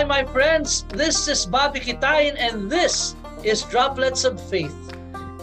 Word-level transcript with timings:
Hi, 0.00 0.06
my 0.06 0.24
friends. 0.24 0.84
This 0.88 1.28
is 1.28 1.44
Bobby 1.44 1.78
Kitain, 1.78 2.34
and 2.38 2.72
this 2.72 3.14
is 3.44 3.64
Droplets 3.64 4.24
of 4.24 4.40
Faith. 4.48 4.74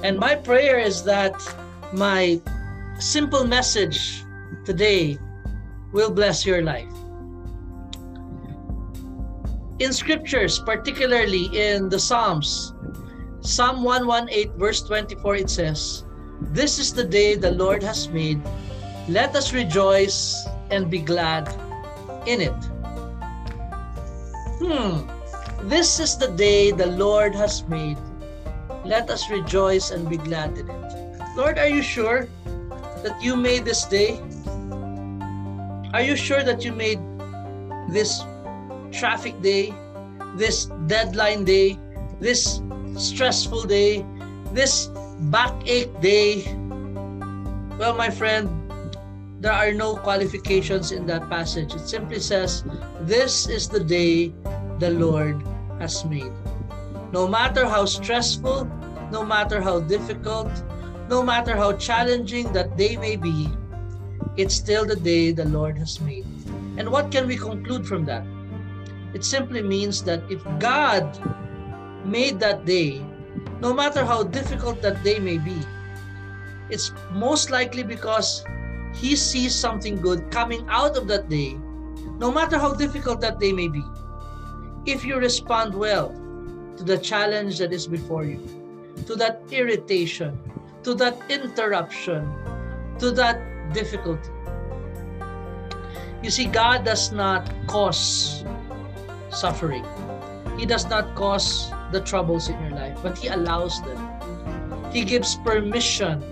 And 0.01 0.17
my 0.17 0.33
prayer 0.33 0.79
is 0.79 1.03
that 1.03 1.37
my 1.93 2.41
simple 2.97 3.45
message 3.45 4.25
today 4.65 5.19
will 5.93 6.09
bless 6.09 6.43
your 6.43 6.63
life. 6.63 6.89
In 9.77 9.93
scriptures, 9.93 10.57
particularly 10.57 11.53
in 11.53 11.87
the 11.87 11.99
Psalms, 11.99 12.73
Psalm 13.41 13.83
118, 13.83 14.57
verse 14.57 14.81
24, 14.81 15.35
it 15.35 15.51
says, 15.51 16.03
This 16.41 16.79
is 16.79 16.95
the 16.95 17.03
day 17.03 17.35
the 17.35 17.51
Lord 17.51 17.83
has 17.83 18.09
made. 18.09 18.41
Let 19.07 19.35
us 19.35 19.53
rejoice 19.53 20.47
and 20.71 20.89
be 20.89 20.97
glad 20.97 21.45
in 22.25 22.41
it. 22.41 22.57
Hmm, 24.57 25.05
this 25.69 25.99
is 25.99 26.17
the 26.17 26.29
day 26.33 26.71
the 26.71 26.87
Lord 26.87 27.35
has 27.35 27.61
made. 27.69 27.97
Let 28.83 29.09
us 29.09 29.29
rejoice 29.29 29.91
and 29.91 30.09
be 30.09 30.17
glad 30.17 30.57
in 30.57 30.67
it. 30.67 30.81
Lord, 31.35 31.59
are 31.59 31.69
you 31.69 31.83
sure 31.83 32.27
that 33.03 33.21
you 33.21 33.35
made 33.35 33.65
this 33.65 33.85
day? 33.85 34.17
Are 35.93 36.01
you 36.01 36.15
sure 36.15 36.41
that 36.41 36.65
you 36.65 36.73
made 36.73 36.97
this 37.89 38.25
traffic 38.91 39.39
day, 39.41 39.75
this 40.33 40.65
deadline 40.87 41.45
day, 41.45 41.77
this 42.19 42.59
stressful 42.97 43.69
day, 43.69 44.03
this 44.53 44.89
backache 45.29 45.93
day? 46.01 46.41
Well, 47.77 47.93
my 47.93 48.09
friend, 48.09 48.49
there 49.39 49.53
are 49.53 49.71
no 49.71 49.95
qualifications 49.95 50.91
in 50.91 51.05
that 51.05 51.29
passage. 51.29 51.75
It 51.75 51.87
simply 51.87 52.19
says, 52.19 52.63
This 53.01 53.47
is 53.47 53.69
the 53.69 53.79
day 53.79 54.33
the 54.79 54.91
Lord 54.91 55.41
has 55.79 56.05
made. 56.05 56.31
No 57.11 57.27
matter 57.27 57.65
how 57.65 57.85
stressful, 57.85 58.69
no 59.11 59.23
matter 59.23 59.61
how 59.61 59.79
difficult, 59.79 60.51
no 61.09 61.23
matter 61.23 61.55
how 61.55 61.73
challenging 61.73 62.51
that 62.53 62.75
day 62.77 62.97
may 62.97 63.15
be, 63.15 63.49
it's 64.35 64.53
still 64.53 64.85
the 64.85 64.95
day 64.95 65.31
the 65.31 65.45
Lord 65.45 65.77
has 65.77 65.99
made. 66.01 66.25
And 66.77 66.89
what 66.89 67.11
can 67.11 67.27
we 67.27 67.37
conclude 67.37 67.87
from 67.87 68.05
that? 68.05 68.23
It 69.13 69.23
simply 69.23 69.61
means 69.61 70.03
that 70.03 70.21
if 70.29 70.43
God 70.59 71.17
made 72.05 72.39
that 72.39 72.65
day, 72.65 73.01
no 73.61 73.73
matter 73.73 74.05
how 74.05 74.23
difficult 74.23 74.81
that 74.81 75.03
day 75.03 75.17
may 75.17 75.37
be, 75.37 75.57
it's 76.69 76.91
most 77.13 77.49
likely 77.49 77.83
because 77.83 78.43
he 78.93 79.15
sees 79.15 79.55
something 79.55 79.95
good 79.95 80.29
coming 80.29 80.65
out 80.69 80.97
of 80.97 81.07
that 81.07 81.29
day, 81.29 81.57
no 82.19 82.31
matter 82.31 82.57
how 82.57 82.73
difficult 82.73 83.21
that 83.21 83.39
day 83.39 83.53
may 83.53 83.67
be. 83.67 83.83
If 84.87 85.03
you 85.03 85.17
respond 85.17 85.75
well 85.75 86.15
to 86.77 86.83
the 86.85 86.97
challenge 86.97 87.59
that 87.59 87.73
is 87.73 87.87
before 87.87 88.23
you, 88.23 88.39
to 89.05 89.15
that 89.15 89.43
irritation, 89.51 90.39
to 90.83 90.95
that 90.95 91.19
interruption, 91.27 92.23
to 92.99 93.11
that 93.11 93.35
difficulty. 93.73 94.31
You 96.23 96.31
see, 96.31 96.45
God 96.45 96.85
does 96.85 97.11
not 97.11 97.51
cause 97.67 98.45
suffering. 99.29 99.83
He 100.57 100.65
does 100.65 100.87
not 100.87 101.15
cause 101.15 101.69
the 101.91 101.99
troubles 101.99 102.47
in 102.47 102.55
your 102.61 102.71
life, 102.71 102.97
but 103.03 103.17
He 103.17 103.27
allows 103.27 103.83
them. 103.83 103.99
He 104.93 105.03
gives 105.03 105.35
permission 105.43 106.23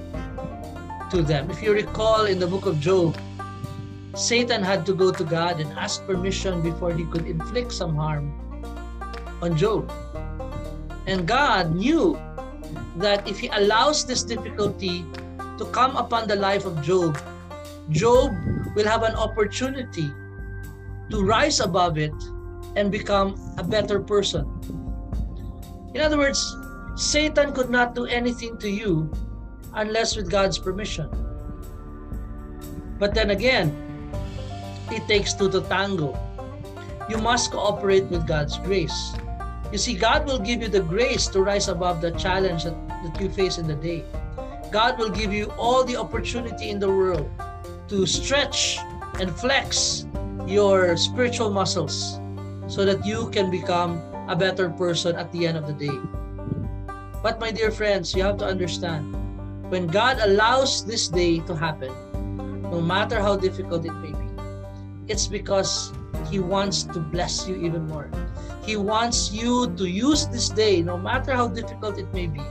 to 1.11 1.21
them. 1.21 1.51
If 1.51 1.61
you 1.61 1.73
recall 1.73 2.23
in 2.23 2.39
the 2.39 2.47
book 2.47 2.65
of 2.65 2.79
Job, 2.79 3.19
Satan 4.15 4.63
had 4.63 4.85
to 4.85 4.93
go 4.95 5.11
to 5.11 5.25
God 5.25 5.59
and 5.59 5.69
ask 5.73 6.07
permission 6.07 6.61
before 6.61 6.93
he 6.93 7.03
could 7.07 7.27
inflict 7.27 7.73
some 7.73 7.97
harm 7.97 8.31
on 9.41 9.57
Job. 9.57 9.91
And 11.07 11.27
God 11.27 11.75
knew 11.75 12.19
that 12.97 13.27
if 13.27 13.39
he 13.39 13.47
allows 13.47 14.05
this 14.05 14.23
difficulty 14.23 15.05
to 15.57 15.65
come 15.71 15.95
upon 15.97 16.27
the 16.27 16.35
life 16.35 16.65
of 16.65 16.81
Job, 16.81 17.17
Job 17.89 18.31
will 18.75 18.87
have 18.87 19.03
an 19.03 19.15
opportunity 19.15 20.11
to 21.11 21.23
rise 21.23 21.59
above 21.59 21.97
it 21.97 22.13
and 22.75 22.91
become 22.91 23.35
a 23.57 23.63
better 23.63 23.99
person. 23.99 24.49
In 25.93 26.01
other 26.01 26.17
words, 26.17 26.41
Satan 26.95 27.53
could 27.53 27.69
not 27.69 27.95
do 27.95 28.05
anything 28.05 28.57
to 28.59 28.69
you 28.69 29.11
unless 29.73 30.15
with 30.15 30.29
God's 30.29 30.57
permission. 30.57 31.09
But 32.97 33.13
then 33.13 33.29
again, 33.29 33.75
it 34.91 35.07
takes 35.07 35.33
two 35.33 35.49
to 35.51 35.61
tango. 35.61 36.17
You 37.09 37.17
must 37.17 37.51
cooperate 37.51 38.05
with 38.05 38.25
God's 38.27 38.57
grace. 38.59 39.13
You 39.75 39.79
see, 39.79 39.93
God 39.93 40.25
will 40.25 40.39
give 40.39 40.61
you 40.61 40.69
the 40.69 40.79
grace 40.79 41.27
to 41.35 41.43
rise 41.43 41.67
above 41.67 41.99
the 41.99 42.11
challenge 42.11 42.63
that, 42.63 42.79
that 43.03 43.19
you 43.19 43.27
face 43.27 43.57
in 43.57 43.67
the 43.67 43.75
day. 43.75 44.05
God 44.71 44.97
will 44.97 45.09
give 45.09 45.33
you 45.33 45.51
all 45.59 45.83
the 45.83 45.97
opportunity 45.97 46.69
in 46.69 46.79
the 46.79 46.87
world 46.87 47.29
to 47.89 48.05
stretch 48.05 48.79
and 49.19 49.29
flex 49.35 50.07
your 50.47 50.95
spiritual 50.95 51.49
muscles 51.51 52.21
so 52.69 52.85
that 52.85 53.05
you 53.05 53.29
can 53.31 53.51
become 53.51 53.99
a 54.29 54.35
better 54.37 54.69
person 54.69 55.17
at 55.17 55.29
the 55.33 55.45
end 55.45 55.57
of 55.57 55.67
the 55.67 55.73
day. 55.73 55.99
But 57.21 57.41
my 57.41 57.51
dear 57.51 57.69
friends, 57.69 58.15
you 58.15 58.23
have 58.23 58.37
to 58.37 58.45
understand 58.45 59.11
when 59.69 59.87
God 59.87 60.19
allows 60.21 60.85
this 60.85 61.09
day 61.09 61.39
to 61.51 61.53
happen, 61.53 61.91
no 62.71 62.79
matter 62.79 63.19
how 63.19 63.35
difficult 63.35 63.83
it 63.83 63.91
may 63.91 64.15
be, 64.15 64.27
it's 65.09 65.27
because 65.27 65.91
He 66.31 66.39
wants 66.39 66.83
to 66.95 67.01
bless 67.01 67.45
you 67.45 67.57
even 67.57 67.89
more. 67.89 68.09
He 68.65 68.77
wants 68.77 69.31
you 69.31 69.71
to 69.77 69.85
use 69.85 70.27
this 70.27 70.49
day, 70.49 70.81
no 70.81 70.97
matter 70.97 71.33
how 71.33 71.47
difficult 71.47 71.99
it 71.99 72.11
may 72.13 72.25
be, 72.25 72.41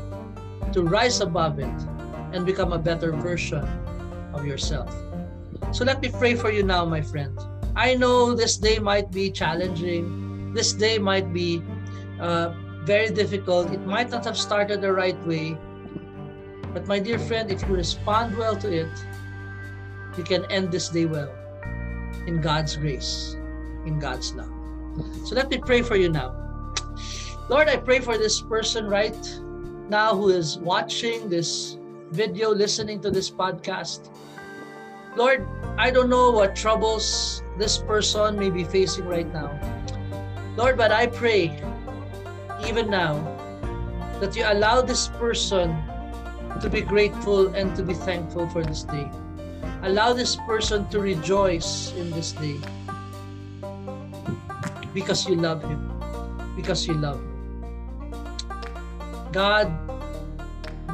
to 0.73 0.83
rise 0.83 1.21
above 1.21 1.59
it 1.59 1.75
and 2.33 2.47
become 2.47 2.73
a 2.73 2.79
better 2.79 3.11
version 3.11 3.67
of 4.33 4.47
yourself. 4.47 4.95
So 5.73 5.85
let 5.85 6.01
me 6.01 6.11
pray 6.11 6.37
for 6.37 6.53
you 6.53 6.63
now, 6.63 6.85
my 6.85 7.03
friend. 7.03 7.37
I 7.75 7.97
know 7.97 8.35
this 8.35 8.57
day 8.57 8.79
might 8.79 9.11
be 9.11 9.31
challenging. 9.31 10.55
This 10.55 10.73
day 10.73 10.99
might 10.99 11.33
be 11.33 11.61
uh, 12.21 12.55
very 12.85 13.11
difficult. 13.11 13.73
It 13.73 13.85
might 13.85 14.11
not 14.11 14.25
have 14.25 14.39
started 14.39 14.83
the 14.83 14.93
right 14.93 15.19
way. 15.27 15.59
But 16.73 16.87
my 16.87 17.01
dear 17.01 17.19
friend, 17.19 17.51
if 17.51 17.63
you 17.63 17.75
respond 17.75 18.37
well 18.39 18.55
to 18.57 18.71
it, 18.73 18.93
you 20.17 20.23
can 20.23 20.45
end 20.51 20.71
this 20.71 20.89
day 20.91 21.07
well 21.07 21.35
in 22.29 22.41
God's 22.41 22.77
grace, 22.77 23.35
in 23.85 23.99
God's 23.99 24.33
love. 24.33 24.64
So 25.25 25.35
let 25.35 25.51
me 25.51 25.59
pray 25.59 25.83
for 25.83 25.97
you 25.97 26.09
now. 26.09 26.35
Lord, 27.49 27.69
I 27.69 27.77
pray 27.77 28.01
for 28.01 28.17
this 28.17 28.41
person 28.41 28.87
right 28.87 29.17
now 29.89 30.15
who 30.15 30.29
is 30.29 30.59
watching 30.59 31.29
this 31.29 31.79
video, 32.11 32.51
listening 32.51 33.01
to 33.01 33.11
this 33.11 33.31
podcast. 33.31 34.09
Lord, 35.17 35.47
I 35.77 35.91
don't 35.91 36.09
know 36.09 36.31
what 36.31 36.57
troubles 36.57 37.43
this 37.59 37.79
person 37.79 38.39
may 38.39 38.51
be 38.51 38.65
facing 38.65 39.07
right 39.07 39.31
now. 39.33 39.53
Lord, 40.57 40.77
but 40.77 40.93
I 40.93 41.07
pray 41.07 41.61
even 42.67 42.89
now 42.89 43.19
that 44.21 44.37
you 44.37 44.45
allow 44.47 44.81
this 44.81 45.09
person 45.09 45.77
to 46.61 46.71
be 46.71 46.81
grateful 46.81 47.55
and 47.55 47.75
to 47.77 47.83
be 47.83 47.95
thankful 47.95 48.49
for 48.49 48.65
this 48.65 48.85
day. 48.85 49.11
Allow 49.83 50.13
this 50.13 50.37
person 50.47 50.89
to 50.89 51.01
rejoice 51.01 51.93
in 51.93 52.11
this 52.11 52.33
day 52.33 52.59
because 54.95 55.29
you 55.29 55.35
love 55.35 55.63
him, 55.63 55.93
because 56.57 56.87
you 56.87 56.95
love 56.95 57.17
him. 57.17 57.35
God, 59.33 59.69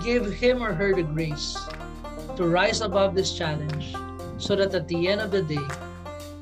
give 0.03 0.33
him 0.33 0.63
or 0.63 0.73
her 0.73 0.95
the 0.95 1.03
grace 1.03 1.57
to 2.37 2.47
rise 2.47 2.81
above 2.81 3.15
this 3.15 3.37
challenge 3.37 3.95
so 4.39 4.57
that 4.57 4.75
at 4.75 4.89
the 4.89 5.09
end 5.09 5.21
of 5.21 5.31
the 5.31 5.43
day, 5.43 5.69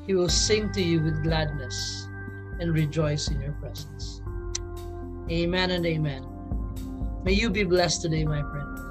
he 0.07 0.15
will 0.15 0.29
sing 0.29 0.71
to 0.71 0.81
you 0.81 1.03
with 1.03 1.21
gladness 1.21 2.07
and 2.59 2.73
rejoice 2.73 3.27
in 3.27 3.41
your 3.41 3.51
presence. 3.53 4.21
Amen 5.29 5.71
and 5.71 5.85
amen. 5.85 6.25
May 7.23 7.33
you 7.33 7.49
be 7.49 7.63
blessed 7.63 8.01
today, 8.01 8.23
my 8.23 8.41
friend. 8.41 8.88